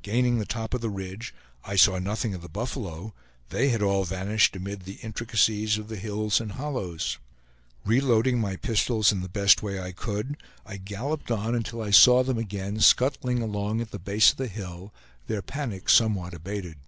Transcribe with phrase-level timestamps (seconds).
[0.00, 3.12] Gaining the top of the ridge, I saw nothing of the buffalo;
[3.50, 7.18] they had all vanished amid the intricacies of the hills and hollows.
[7.84, 12.22] Reloading my pistols, in the best way I could, I galloped on until I saw
[12.24, 14.94] them again scuttling along at the base of the hill,
[15.26, 16.78] their panic somewhat abated.